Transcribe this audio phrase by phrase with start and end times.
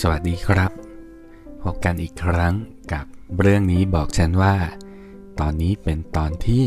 [0.00, 0.72] สวัสดีครับ
[1.62, 2.54] พบกันอีกครั้ง
[2.92, 3.06] กับ
[3.40, 4.56] เรื่องนี้บอกฉันว่า
[5.40, 6.64] ตอนนี้เป็นตอนที่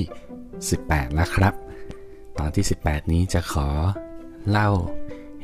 [0.55, 1.53] 18 แล้วครับ
[2.39, 3.69] ตอนที่ 18 นี้จะขอ
[4.49, 4.69] เล่า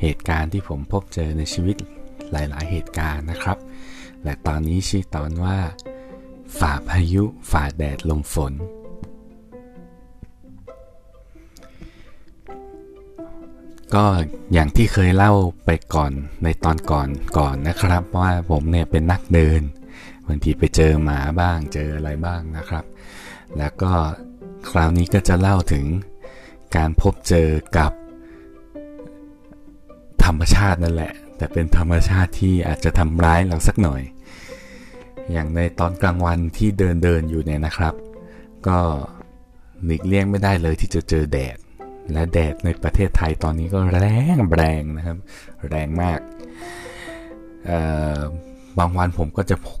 [0.00, 1.76] เหตุการณ์ที่ผมพบเจอในชีวิต
[2.32, 3.58] หลาย ๆ เหตุการณ์นะครับ
[4.24, 5.58] และตอนนี้ชื่อตอนว่า
[6.58, 8.52] ฝ่าพายุฝ่าแดดลมฝน
[13.94, 14.04] ก็
[14.52, 15.32] อย่างที่เคยเล่า
[15.64, 16.12] ไปก่อน
[16.44, 17.08] ในตอนก่อน
[17.38, 19.60] ก่อนนะครับ ว่าผมเนี่ยเป็นนักเดิน
[20.26, 22.84] บางทีไปเจอหมาบ้างเจออะไรบ้างนะครับ
[23.58, 23.92] แล้วก็
[24.70, 25.84] คราวนี้ก็จะเล่าถึง
[26.76, 27.92] การพบเจอกับ
[30.24, 34.02] ธรรมชาตินั่นแหละ แต่เป็นธรรมชาติที่อาจจะทำร้ายเราสักหน่อย
[35.32, 37.94] อย่างในตอนกลางวันที่เดินเดินอยู่เนี่ยนะครับ
[38.66, 38.78] ก็
[39.84, 41.56] หลีกเลี่ยงไม่ได้เลยที่จะเจอแดด
[42.12, 45.16] และแดดในประเทศไทยตอนนี้ก็แรงแรงนะครับ
[45.68, 46.20] แรงมาก
[48.78, 49.80] บางวันผมก็จะพก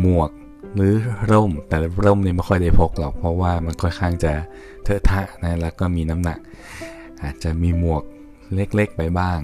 [0.00, 0.30] หมวก
[0.74, 0.94] หรือ
[1.32, 4.32] ร่ม แต่ร่มนี่ไม่ค่อยได้พกหรอก เพราะว่ามันค่อนข้างจะ
[4.84, 6.38] เทอะทะนะแล้วก็มีน้ำหนัก
[7.22, 8.02] อาจจะมีหมวก
[8.54, 9.38] เล็กๆไปบ้าง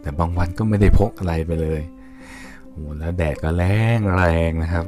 [0.00, 1.80] แต่บางวันก็ไม่ได้พกอะไรไปเลย
[2.70, 3.64] โอ้แล้วแดดก็แร
[3.96, 4.84] งแรงนะครับ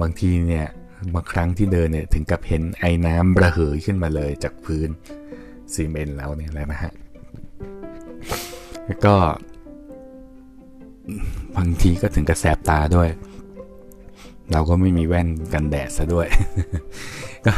[0.00, 0.66] บางทีเนี่ย
[1.14, 4.88] บางครั้งที่เดินเนี่ยถึงกับเห็นไอ้น้ำระเหยขึ้นมาเลยจากพื้น
[5.72, 6.92] ซีเมนต์แล้วเนี่ยแหละนะฮะ
[8.86, 9.14] แล้วก็
[11.56, 13.08] บางทีก็ถึงกับแสบตาด้วย
[14.52, 16.28] เราก็ไม่มีแว่นกันแดดซะด้วย
[17.46, 17.52] ก็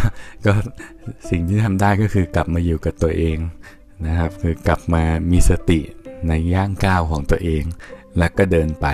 [0.46, 0.52] ก็
[1.30, 3.38] สิ่งที่ทำได้ก็คือกลับมาอยู่กับตัวเอง
[4.06, 5.80] นะครับ คือกลับมามีสติ
[6.28, 7.64] ในย่างก้าวของตัวเอง
[8.18, 8.86] แล้วก็เดินไป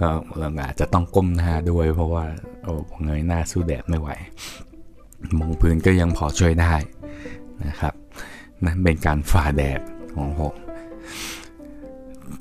[0.00, 2.24] เราอาจจะต้องก้มหน้าด้วยเพราะว่า
[2.64, 4.08] โอ้เงยหน้าสู้แดดไม่ไหว
[5.38, 6.74] มองพื้นก็ยังพอช่วยได้
[7.66, 7.94] นะครับ
[8.64, 9.80] นั่นเป็นการฝ่าแดด
[10.14, 10.54] ของผม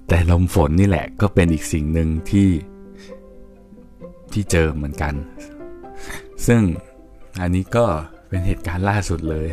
[0.07, 2.49] แต่ลมฝนนี่แหละก็เป็นอีกสิ่งหนึ่งที่
[4.33, 5.13] ที่เจอเหมือนกัน
[6.47, 6.61] ซึ่ง
[7.41, 7.85] อันนี้ก็
[8.27, 9.47] เป็นเหตุการณ์ล่าสุดเลย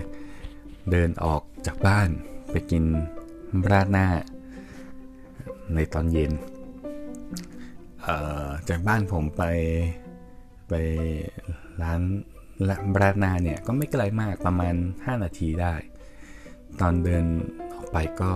[0.90, 2.08] เดินออกจากบ้าน
[2.50, 2.84] ไปกิน
[3.70, 4.08] ราดหน้า
[5.74, 6.32] ในตอนเย็น
[8.68, 9.42] จากบ้านผมไป
[10.68, 10.74] ไป
[11.82, 12.00] ร้าน
[13.00, 15.74] ราดนาเนี่ยก็ไม่ไกลมากประมาณ 5 นาทีได้
[16.80, 17.24] ตอนเดิน
[17.74, 18.30] ออกไปก็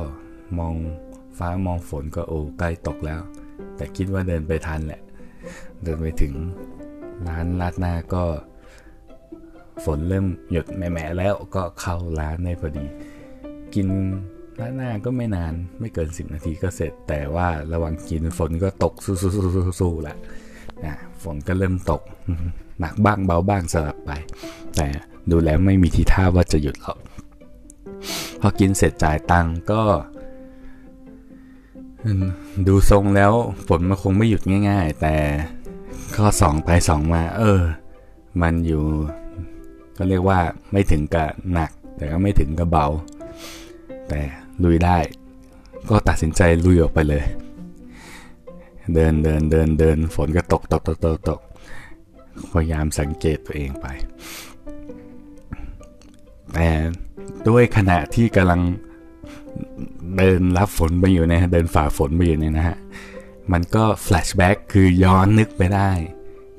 [0.58, 0.74] มอง
[1.38, 3.20] ฟ้ามองฝนก็โอ้ใกล้ตกแล้ว
[3.76, 5.00] แต่คิดว่าเดินไปทันแหละ
[5.82, 6.34] เดินไปถึง
[7.28, 8.24] ร้านราดหน้าก็
[9.84, 12.86] ฝนเริ่มหยุดแหม่แล้วก็เข้าร้านได้พอดี
[13.74, 13.88] กิน
[14.60, 20.16] ร้านหน้าก็ไม่นานไม่เกิน 10 นาทีก็เสร็จ แต่ว่าระหว่างกินฝนก็ตกสู้ๆๆๆละ
[20.84, 22.02] นะฝนก็เริ่มตก
[22.80, 24.10] หนักบ้างเบาบ้างสลับไป
[24.76, 24.86] แต่
[25.30, 26.98] ดูแล้วไม่มีทีท่าว่าจะหยุดหรอก
[28.40, 29.82] พอกินเสร็จจ่ายตังก็
[32.66, 33.32] ดูทรงแล้ว
[33.68, 35.16] ฝนมันคงไม่หยุดง่าย ๆ แต่
[36.16, 37.62] ก็สองไปสองมา เออ
[38.42, 38.84] มันอยู่
[39.96, 40.38] ก็เรียกว่า
[40.72, 42.86] ไม่ถึงกับหนัก แต่ก็ไม่ถึงกับเบา
[44.08, 44.20] แต่
[44.62, 44.98] ลุยได้
[45.88, 47.24] ก็ตัดสินใจลุยออกไปเลย
[48.94, 51.40] เดินเดินเดินเดินฝนก็ตกตกตกตกตก
[52.52, 53.86] พยายามสังเกตตัวเองไป
[56.52, 56.68] แต่
[57.48, 58.60] ด้วยขณะที่กำลัง
[60.16, 62.78] เดินรับฝนไปอยู่นี่ยเดินฝ่าฝนไปอยู่เนี่ยนะฮะ
[63.52, 65.90] มันก็ flashback คือย้อนนึกไปได้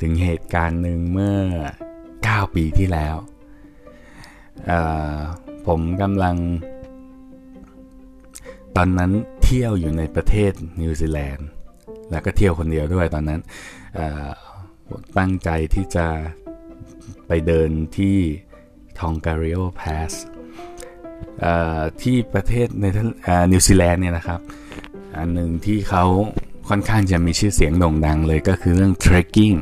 [0.01, 1.39] ถึงเหตุการณ์หนึ่งเมื่อ
[1.97, 3.15] 9 ปีที่แล้ว
[5.67, 6.35] ผมกำลัง
[8.77, 9.11] ตอนนั้น
[9.43, 11.47] เที่ยวอยู่ในประเทศนิวซีแลนด์
[12.11, 13.41] แล้วก็เที่ยวคนเดียวด้วยตอนนั้น
[15.17, 16.07] ตั้งใจที่จะ
[17.27, 18.17] ไปเดินที่
[18.99, 20.11] Tongariro Pass
[22.01, 22.85] ที่ประเทศใน
[23.51, 24.39] นิวซีแลนด์เนี่ยนะครับ
[25.17, 26.05] อันหนึ่งที่เขา
[26.69, 29.57] ค่อนข้างจะมีชื่อเสียงโด่งดังเลยก็คือเรื่อง trekking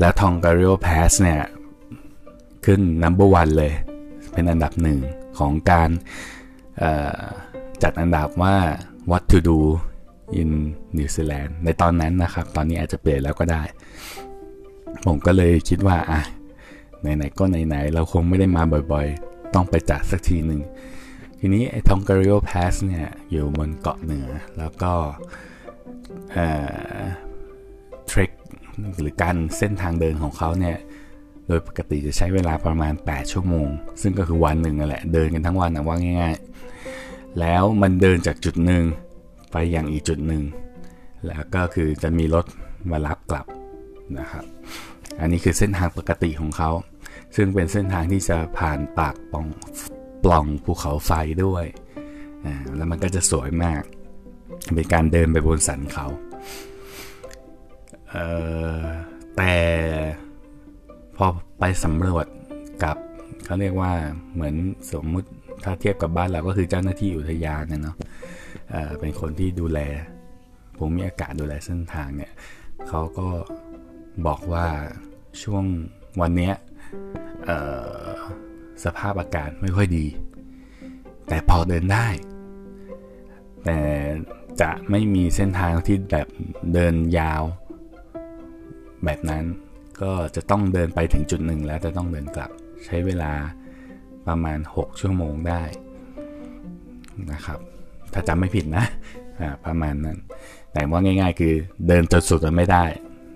[0.00, 1.40] แล้วทองการิโอพาสเนี่ย
[2.64, 3.72] ขึ้น number one เลย
[4.32, 4.98] เป็นอันดับหนึ่ง
[5.38, 5.90] ของการ
[7.84, 8.56] จัดอันดับว่า
[9.10, 9.58] what to do
[10.40, 10.50] in
[10.96, 13.62] New Zealand ในตอนนั้นนะครับ ตอนนี้อาจจะเปลี่ยนแล้วก็ได้
[15.04, 16.20] ผมก็เลยคิดว่าอะ
[17.00, 20.60] ไหนๆก็ไหนๆ เราคงไม่ได้มาบ่อยๆ ต้องไปจัดสักทีหนึ่ง
[21.38, 24.28] ทีนี้ไอ้ทองการิโอพาสเนี่ย อยู่บนเกาะเหนือ
[24.58, 24.92] แล้วก็
[28.06, 28.30] เทรค
[29.00, 30.76] หรือการเส้นทางเดินของเขาเนี่ย
[31.46, 33.68] โดยปกติจะใช้เวลาประมาณ 8 ชั่วโมง
[34.02, 36.44] ซึ่งก็คือวันหนึ่งนั่นแหละ เดินกันทั้งวันนะว่าง่าย ๆ
[37.40, 38.84] แล้วมันเดินจากจุดหนึ่ง
[39.50, 40.42] ไปอย่างอีกจุดหนึ่ง
[41.26, 42.46] แล้วก็คือจะมีรถ
[42.90, 43.46] มารับกลับ
[44.18, 44.44] นะครับ
[45.20, 46.70] อันนี้คือเส้นทางปกติของเขา
[47.36, 49.46] ซึ่งเป็นเส้นทางที่จะผ่านปากปล่อง
[50.24, 51.10] ปล่องภูเขาไฟ
[51.44, 51.64] ด้วย
[52.76, 53.82] แล้วมันก็จะสวยมาก
[54.74, 56.06] เป็นการเดินไปบนสันเขา
[59.36, 59.54] แต่
[61.16, 61.26] พอ
[61.58, 62.26] ไปสำรวจ
[62.84, 62.96] กับ
[63.44, 63.92] เขาเรียกว่า
[64.32, 64.54] เหมือน
[64.92, 65.28] สมมุติ
[65.64, 67.96] ถ้าเทียบกับบ้านเราก็คือเจ้าหน้าที่อุทยานเนาะ
[69.00, 69.80] เป็นคนที่ดูแล
[70.76, 72.32] ภูมิอากาศดูแลเส้นทางเนี่ย
[72.88, 73.28] เขาก็
[74.26, 74.66] บอกว่า
[75.42, 75.64] ช่วง
[76.20, 76.54] วันเนี้ย
[78.84, 80.06] สภาพอากาศไม่ค่อยดี
[81.28, 82.06] แต่พอเดินได้
[83.64, 83.78] แต่
[84.60, 86.28] จะไม่มีเส้นทางที่แบบ
[86.72, 87.42] เดินยาว
[89.04, 89.44] แบบนั้น
[90.02, 92.50] ก็จะต้องเดินไปถึงจุดหนึ่งแล้วจะต้องเดินกลับ
[92.84, 93.32] ใช้เวลา
[94.28, 95.62] ประมาณ 6 ชั่วโมงได้
[97.32, 97.58] นะครับ
[98.12, 98.84] ถ้าจำไม่ผิดนะ
[99.66, 100.18] ประมาณนั้น
[100.72, 101.54] แต่ว่าง่าย ๆ คือ
[101.88, 102.84] เดินจนสุดไม่ได้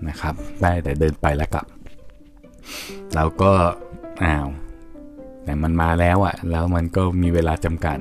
[0.07, 0.33] นะครับ
[0.63, 1.65] ได้แต่เดินไปแล้วกลับ
[3.15, 3.51] เราก็
[4.23, 4.47] อ้าว
[5.43, 7.97] แต่มันมาแล้วอะ่ะ แล้วมันก็มีเวลาจำกัด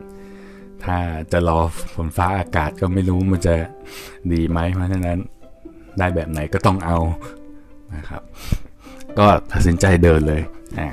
[0.84, 0.96] ถ้า
[1.32, 1.58] จะรอ
[1.94, 3.54] ฝนฟ้าอากาศก็ไม่รู้มันจะ
[4.32, 5.18] ดีไหมเพราะฉะนั้น
[5.98, 6.98] ได้แบบไหนก็ต้องเอา
[7.96, 8.22] นะครับ
[9.18, 10.42] ก็ตัดสินใจเดินเลย
[10.78, 10.88] อ่า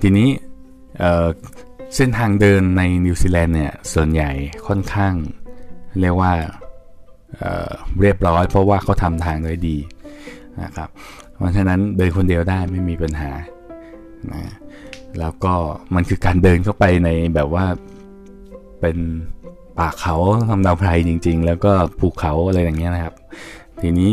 [0.00, 0.28] ทีนี้
[1.96, 4.30] เส้นทางเดินในนิวซีแลนด์เนี่ยส่วนใหญ่
[4.66, 5.14] ค่อนข้าง
[6.00, 6.32] เรียกว่า
[7.38, 9.76] เเรียบร้อย เพราะว่าเขาทำทางไว้ดี
[10.62, 10.88] นะครับ
[11.36, 13.30] เพราะฉะนั้นเดินคนเดียวได้ไม่มีปัญหา
[14.32, 14.44] นะ
[15.20, 15.54] แล้วก็
[15.94, 17.64] มันคือการเดินเข้าไปในแบบว่า
[18.80, 18.96] เป็น
[19.78, 20.16] ป่าเขา
[20.50, 23.14] ทำดาวไพรจริง ๆ แล้วก็ภูเขาอะไรอย่างเงี้ยนะครับ
[23.82, 24.10] ทีนี้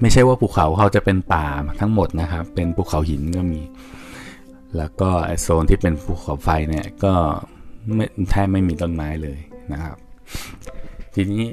[0.00, 1.46] ไม่ใช่ว่าภูเขาเขาจะเป็นป่า
[1.80, 3.60] ทั้งหมดนะครับ เป็นภูเขาหินก็มี
[4.76, 5.10] แล้วก็
[5.42, 7.14] โซนที่เป็นภูเขาไฟเนี่ยก็
[7.94, 9.38] ไม่แทบไม่มีต้นไม้เลย
[9.72, 9.96] นะครับ
[11.14, 11.44] ทีนี้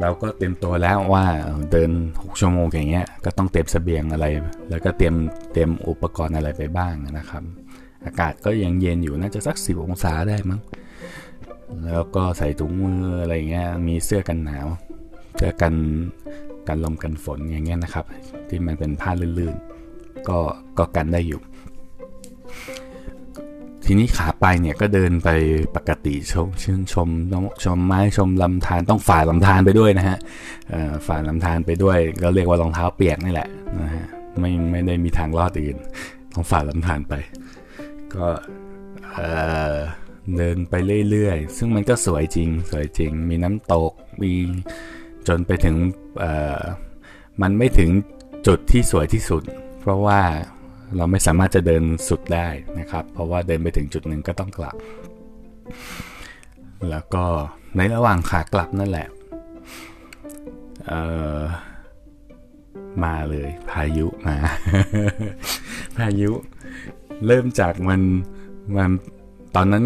[0.00, 1.26] เราก็เตรียมตัวแล้วว่า
[1.70, 4.26] เดิน 6 ชั่วโมงอย่างเงี้ยก็ต้องเตรียมสเสบียงอะไร
[4.70, 5.14] แล้วก็เตรียม
[5.52, 7.42] เตรียมอุปกรณ์อะไรไปบ้างนะครับ
[8.04, 10.60] อากาศก็ยังเย็นอยู่น่าจะสัก10องศาได้มั้ง
[11.84, 14.66] แล้วก็ใส่ถุงมืออะไรเงี้ยมีเสื้อกันหนาว
[15.36, 15.74] เสื้อกัน
[16.68, 18.04] กันลมกันฝนอย่างเงี้ยนะครับ
[18.48, 20.38] ที่มันเป็นผ้าลื่นๆก็
[20.78, 21.40] ก็กันได้อยู่
[23.92, 25.28] ทีนี้ขาไปเนี่ยก็เดินไป
[25.76, 30.18] ปกติชมชื่นชมต้องชมไม้ชมลำธารต้องฝ่าลำธารไปด้วยนะฮะ
[31.06, 33.48] ฝ่าลำธารไปด้วยก็เรียกว่ารองเท้าเปียกนี่แหละ
[33.80, 34.06] นะฮะ
[34.40, 35.78] ไม่ไม่ได้มีทางลอดอื่น
[36.32, 37.14] ต้องฝ่าลำธารไป
[38.14, 38.26] ก็
[40.36, 40.74] เดินไป
[41.10, 43.92] เรื่อยๆ ซึ่งมันก็สวยจริง สวยจริง มีน้ำตก
[44.22, 44.32] มี
[45.28, 45.76] จนไปถึง
[47.42, 47.90] มันไม่ถึง
[48.46, 49.42] จุดที่สวยที่สุด
[49.80, 50.20] เพราะว่า
[50.96, 52.48] เราไม่สามารถจะเดินสุดได้
[52.78, 54.76] นะครับ เพราะว่าเดินไปถึงจุดหนึ่งก็ต้องกลับ
[56.90, 57.24] แล้วก็
[57.76, 59.08] ในระหว่างขากลับนั่นแหละ
[63.04, 64.36] มาเลยพายุมา
[65.96, 66.30] พายุ
[67.26, 68.00] เริ่มจากมัน
[68.76, 68.90] มัน
[69.56, 69.84] ตอนนั้น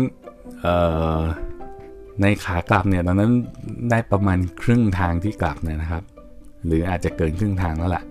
[2.22, 3.32] ในขากลับเนี่ยตอนนั้น
[3.90, 6.02] ได้ประมาณครึ่งทางที่กลับเนี่ยนะครับ
[6.66, 8.04] หรืออาจจะเกินครึ่งทางแล้วแหละ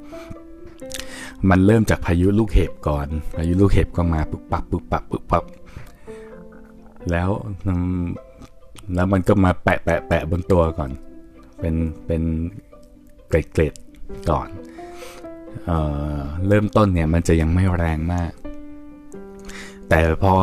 [1.50, 5.44] มันเริ่มจากพายุลูกเห็บก่อน พายุลูกเห็บก็มาปึ๊บปับปึ๊บปับปึ๊บปับ
[7.12, 7.30] แล้ว
[8.96, 10.92] แล้วมันก็มาแปะแปะแปะบนตัวก่อน
[11.60, 11.76] เป็น
[12.06, 12.22] เป็น
[13.30, 14.50] เกล็ดๆก่อน
[15.66, 15.78] เอ่
[16.16, 18.32] อเริ่มต้นเนี่ยมันจะยังไม่แรงมาก
[19.90, 20.34] แต่พอ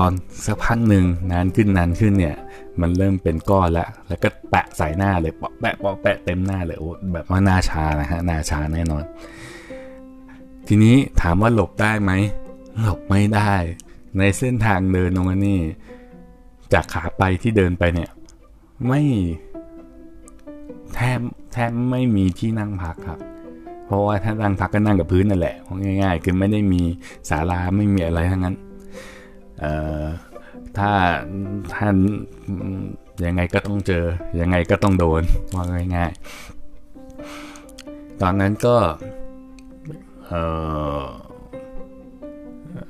[0.47, 2.37] สักพักหนึ่งนานขึ้นนานขึ้นเนี่ย
[2.81, 9.05] มันเริ่มเป็นก้อนล้วแล้วก็แปะใส่หน้าเลยปะแปะปะแปะเต็มหน้าเลยโอ้แบบว่าหน้าชานะฮะหน้าชาแน่นอน
[10.73, 12.13] ทีนี้ถามว่าหลบได้ไหม
[12.83, 13.53] หลบไม่ได้
[14.19, 15.59] ในเส้นทางเดินตรงนี้
[16.73, 18.11] จากขาไปที่เดินไปเนี่ย
[18.87, 19.03] ไม่
[20.95, 21.21] แทบ
[21.53, 23.19] แทบไม่มีที่นั่งพักครับ
[23.87, 25.57] เพราะว่าถ้านั่งพักก็นั่งกับพื้นนั่นแหละ
[26.03, 26.83] ง่าย ๆ คือไม่ได้มี
[27.29, 28.57] ศาลาไม่มีอะไรทั้งนั้น
[30.79, 30.93] ถ้า
[31.75, 31.97] ท่าน
[33.25, 34.05] ยังไงก็ต้องเจอ
[34.41, 35.23] ยังไงก็ต้องโดน
[35.55, 36.13] ว่าง่าย
[36.97, 38.77] ๆ ตอนนั้นก็
[40.31, 40.35] เอ
[41.01, 41.05] อ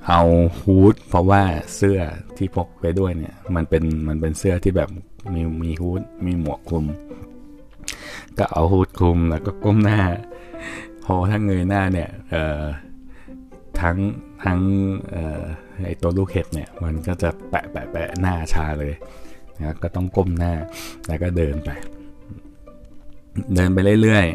[0.07, 0.23] เอา
[0.61, 1.43] ฮูดเพราะว่า
[1.77, 2.01] เสื้อ
[2.37, 4.89] ที่พกไปด้วยเนี่ย มันเป็นมันเป็นเสื้อที่แบบ
[5.35, 6.87] มีมีฮูดมีหมวกคลุม
[8.39, 10.01] ก็เอาฮูดคลุมแล้วก็ก้มหน้า
[11.05, 12.63] พอทั้งเงยหน้าเนี่ยเอ่อ
[13.81, 13.97] ทั้ง
[14.45, 14.61] ทั้ง
[15.11, 15.43] เออ
[15.87, 18.95] ไอตัวลูกเห็บเนี่ย มันก็จะแปะแปะแปะหน้าชาเลย
[19.59, 20.53] นะก็ต้องก้มหน้า
[21.07, 21.71] แล้วก็เดินไป
[23.55, 24.27] เดินไปเรื่อย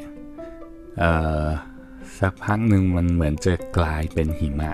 [0.45, 1.12] ๆเอ่
[1.43, 1.45] อ
[2.19, 4.72] สักพักหนึ่งมันเหมือนจะกลายเป็นหิมะ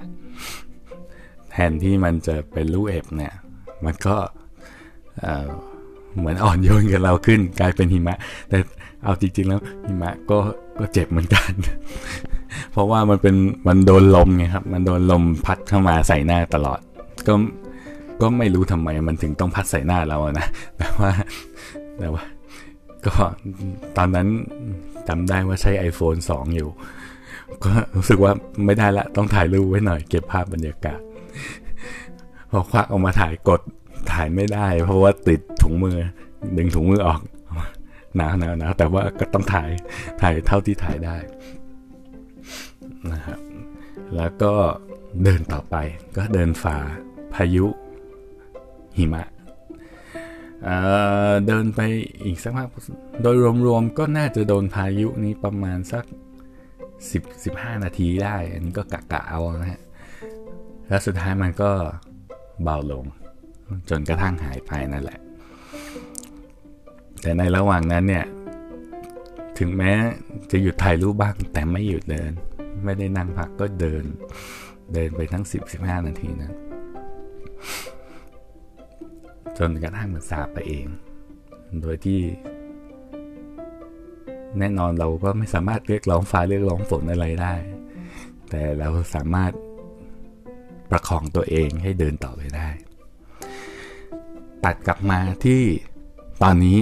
[1.52, 3.34] แทนที่มันจะเป็นลูกเห็บเนี่ย
[3.86, 4.16] มันก็
[6.18, 8.18] เหมือนอ่อนโยนกับเราขึ้นกลายเป็นหิมะ
[8.50, 8.58] แต่
[9.04, 10.38] เอาจริงๆแล้วหิมะก็
[10.80, 11.52] ก็เจ็บเหมือนกัน
[12.72, 13.36] เพราะว่ามันเป็น
[13.68, 16.80] มันโดนลมไงครับ มันโดนลมพัดเข้ามาใส่หน้าตลอด
[17.28, 17.34] ก็
[18.22, 21.12] ก็ไม่รู้ทำไมมันถึงต้องพัดใส่หน้าเรานะ แต่ว่า
[21.98, 22.24] แต่ว่า
[23.06, 23.14] ก็
[23.98, 24.28] ตอนนั้น
[25.08, 26.70] จำได้ว่าใช้ iPhone 2 อยู่
[27.64, 28.34] ก็รู้สึกว่า
[28.66, 31.00] ไม่ได้ละต้องถ่ายรูปไว้หน่อยเก็บภาพบรรยากาศ
[32.52, 33.62] พอควักออกมาถ่ายกด
[34.12, 35.98] ถ่ายไม่ได้ เพราะว่าติดถุงมือ
[36.58, 37.22] ดึงถุงมือออก
[38.16, 39.70] หนาวหนาวหนาวแต่ว่าก็ต้องถ่าย
[40.22, 41.18] ถ่ายเท่าที่ถ่ายได้
[43.12, 43.40] นะครับ
[44.16, 44.54] แล้วก็
[45.24, 45.76] เดินต่อไป
[46.18, 46.78] ก็เดินฝ่า
[47.34, 47.66] พายุ
[48.98, 49.28] หิมะ
[50.64, 51.80] เเดินไป
[52.26, 52.68] อีกสักพัก
[53.22, 56.04] โดยรวมๆก็น่าจะโดนพายุนี้ประมาณสัก
[57.10, 59.82] 10-15 นาทีได้ อันนี้ก็กะกะเอานะฮะ
[60.88, 61.72] แล้วสุดท้ายมันก็
[62.64, 63.06] เบาลง
[63.90, 65.20] จนกระทั่งหายไปนั่นแหละ
[67.22, 68.26] แต่ในระหว่างนั้นเนี่ย
[69.60, 69.92] ถึงแม้
[70.52, 72.32] จะหยุดถ่ายรูปบ้าง แต่ไม่หยุดเดิน
[72.84, 74.04] ไม่ได้นั่งพักก็เดิน
[74.94, 75.44] เดินไปทั้ง
[75.76, 76.52] 10-15 นาทีนะ
[79.58, 80.88] จนกระทั่งมันซาไปเอง
[81.82, 82.20] โดยที่
[84.60, 87.54] แน่นอนเราก็ไม่สามารถเรียกร้องฟ้าเรียกร้องฝนอะไรได้
[88.50, 89.52] แต่เราสามารถ
[90.92, 92.70] ประคองตัวเองให้เดินต่อไปได้
[94.66, 95.62] ตัดกลับมาที่
[96.44, 96.78] ตอนนี้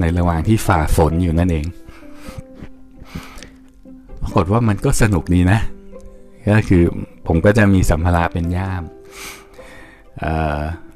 [0.00, 1.66] ในระหว่างที่ฝ่าฝนอยู่นั่นเอง
[4.20, 5.60] ปรากฏว่ามันก็สนุกดีนะ
[6.50, 6.84] ก็คือ
[7.26, 8.82] ผมก็จะมีสัมภาระเป็นย่าม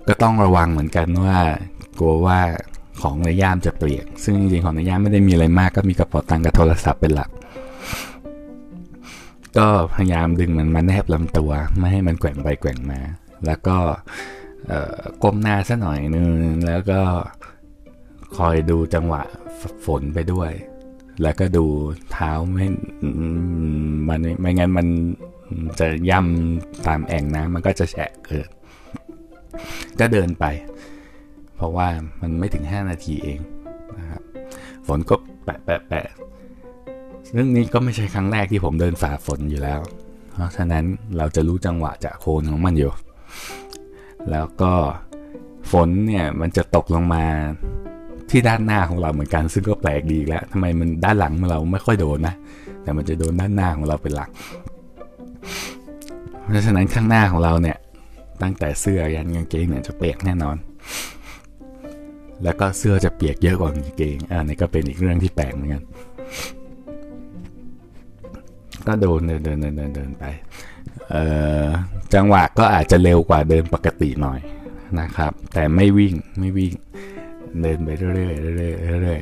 [0.08, 1.38] ก็ต้องระวังเหมือนกันว่า
[1.98, 2.40] กลัวว่า
[3.02, 7.30] ของในย่ามจะเปียก ซึ่งจริงๆของในย่ามไม่ได้มีอะไรมากก็มีกระเป๋าตังค์กับโทรศัพท์เป็นหลัก
[9.58, 13.00] ก็พยายามดึงมันมาแนบลำตัวไม่ให้มันแกว่งไปแกว่งมา
[13.46, 13.76] แล้วก็
[15.22, 16.22] ก้มหน้าซะหน่อยนึ
[16.52, 17.00] งแล้วก็
[18.36, 19.22] คอยดูจังหวะ
[19.84, 20.50] ฝนไปด้วย
[21.22, 21.66] แล้วก็ดู
[22.12, 22.66] เท้าไม่
[24.08, 24.86] มันไม่งั้นมัน
[25.80, 28.48] จะย่ำตามแอ่งน้ำมันก็จะแฉะเกิด
[30.00, 30.44] ก็เดินไป
[31.56, 31.88] เพราะว่า
[32.20, 33.38] มันไม่ถึง 5 นาทีเอง
[33.98, 34.22] นะครับ
[34.86, 36.06] ฝนก็แปะแปะแปะ
[37.32, 39.80] เรื่องนี้ก็ไม่ใช่ครั้งแรกที่ผมเดินฝ่าฝนอยู่แล้ว
[40.32, 40.84] เพราะฉะนั้น
[41.16, 42.92] เราจะรู้จังหวะจากโคนของมันอยู่
[44.30, 44.72] แล้วก็
[45.72, 47.24] ฝนเนี่ยมันจะตกลงมา
[48.30, 52.34] ที่ด้านหน้าของเราเหมือนกัน ซึ่งก็แปลกดีแล้วทำไมมันด้านหลังเราไม่ค่อยโดนนะ
[52.82, 54.30] แต่มันจะโดนด้านหน้าของเราเป็นหลัก
[56.40, 57.76] เพราะฉะนั้นข้างหน้าของเราเนี่ย
[58.42, 60.56] ตั้งแต่เสื้อยันกางเกงเนี่ยจะเปียกแน่นอน
[62.42, 65.82] แล้วก็เสื้อจะเปียกเยอะกว่ากางเกงอันนี้ก็เป็นอีกเรื่องที่แปลกเหมือนกัน
[68.86, 70.24] ก็เดินเดินเดินเดินเดินไป
[72.14, 74.40] จังหวะก็อาจจะเร็วกว่าเดินปกติหน่อย
[75.00, 76.72] นะครับ แต่ไม่วิ่งไม่วิ่ง
[77.62, 78.56] เดินไปเรื่อยเรื่อย
[79.02, 79.20] เรื่อย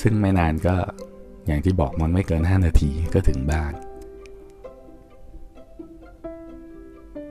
[0.00, 0.76] ซึ่งไม่นานก็
[1.46, 3.72] อย่างที่บอกมันไม่เกิน 5 นาทีก็ถึงบ้าน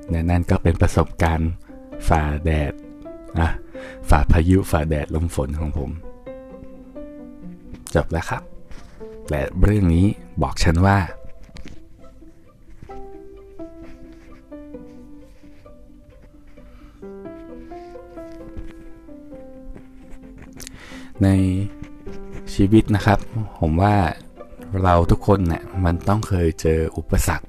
[0.09, 1.51] และนั่นก็เป็นประสบการณ์
[2.07, 2.73] ฝ่าแดด
[3.39, 3.49] อะ
[4.09, 5.89] ฝ่าพายุฝ่าแดดลมฝนของผม
[7.95, 8.43] จบแล้วครับ
[9.29, 10.05] และเรื่องนี้
[10.41, 10.97] บอกฉันว่า
[21.23, 21.29] ใน
[22.53, 23.19] ชีวิตนะครับ
[23.59, 23.95] ผมว่า
[24.83, 27.47] เราทุกคนเนะี่ยมันต้องเคยเจออุปสรรค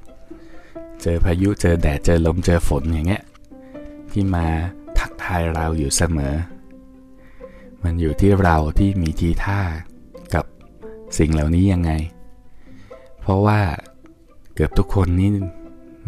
[1.02, 3.22] เจอพายุเจอแดดเจอลมเจอฝนอย่างเงี้ย
[4.12, 4.46] ที่มา
[5.24, 6.34] ทายเราอยู่เสมอ
[7.84, 9.60] มันอยู่ที่เราที่มีทีท่า
[10.34, 10.44] กับ
[11.18, 11.92] สิ่งเหล่านี้ยังไง
[13.20, 13.60] เพราะว่า
[14.54, 15.30] เกือบทุกคนนี่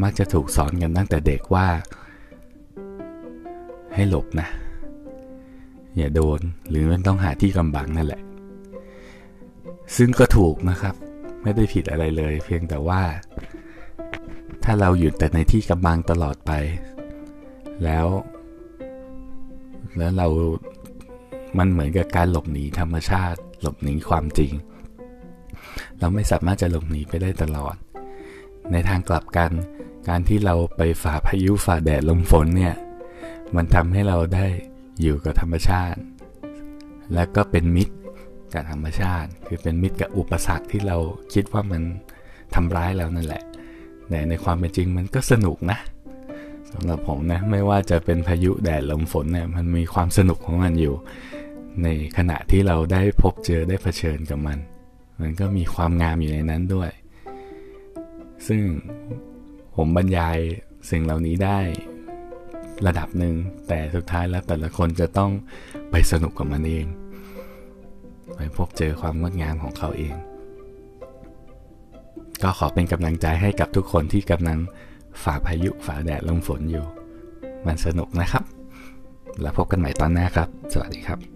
[0.02, 1.66] มักจะถูกสอนกันตั้งแต่เด็กว่า
[3.94, 4.48] ให้หลบนะ
[5.96, 8.22] อย่าโดนหรือมันต้องหาที่กำบังนั่นแหละ
[9.96, 10.94] ซึ่งก็ถูกนะครับ
[11.42, 13.02] ไม่ได้ผิดอะไรเลย เพียงแต่ว่า
[14.64, 16.52] ถ้าเราอยู่แต่ในที่กำบังตลอดไป
[17.84, 18.06] แล้ว
[19.98, 20.26] แล้วเรา
[21.58, 24.52] มันเหมือนกับการหลบหนีธรรมชาติ หลบหนีความจริง
[25.98, 27.76] เราไม่สามารถจะหลบหนีไปได้ตลอด
[28.72, 29.50] ในทางกลับกัน
[30.08, 32.74] การที่เราไปฝ่าพายุฝ่าแดดลมฝนเนี่ย
[33.56, 34.46] มันทำให้เราได้
[35.02, 36.00] อยู่กับธรรมชาติ
[37.14, 37.94] และก็เป็นมิตร
[38.54, 40.96] กับธรรมชาติ คือเป็นมิตรกับอุปสรรคที่เรา
[41.34, 41.82] คิดว่ามัน
[42.54, 43.42] ทำร้ายเรานั่นแหละ
[44.08, 45.78] แต่ในความเป็นจริงมันก็สนุกนะ
[46.78, 50.94] สำหรับผมนะไม่ว่าจะเป็นพายุแดดลมฝนเนี่ยมันมีความสนุกของมันอยู่
[51.82, 54.58] ในขณะที่เราได้พบเจอได้เผชิญกับมัน
[55.20, 56.90] มันก็มีความงามอยู่ในนั้นด้วย
[58.48, 58.62] ซึ่ง
[59.76, 60.38] ผมบรรยาย
[60.90, 61.58] สิ่งเหล่านี้ได้
[62.86, 63.34] ระดับหนึ่ง
[63.68, 65.30] แต่สุดท้ายแล้วแต่ละคนจะต้อง
[65.90, 66.86] ไปสนุกกับมันเอง
[68.36, 70.14] ไปพบเจอความงดงามของเขาเอง
[72.42, 74.58] ก็ขอเป็นกำลังใจให้กับทุกคนที่กำลัง
[75.24, 76.86] ฝ่าพายุฝ่าแดดลมฝนอยู่
[77.66, 78.44] มันสนุกนะครับ
[79.40, 81.35] แล้วพบกันใหม่ตอนหน้าครับ สวัสดีครับ